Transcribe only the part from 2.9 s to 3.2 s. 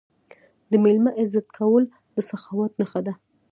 ده.